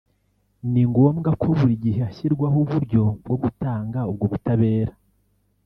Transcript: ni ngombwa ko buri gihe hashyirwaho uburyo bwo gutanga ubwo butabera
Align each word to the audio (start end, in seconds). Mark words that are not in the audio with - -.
ni 0.71 0.83
ngombwa 0.89 1.29
ko 1.41 1.47
buri 1.57 1.75
gihe 1.83 1.99
hashyirwaho 2.05 2.57
uburyo 2.65 3.03
bwo 3.23 3.35
gutanga 3.43 3.99
ubwo 4.11 4.25
butabera 4.31 4.93